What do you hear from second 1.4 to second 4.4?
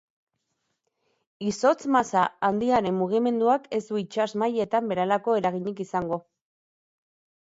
Izotz-masa handiaren mugimenduak ez du itsas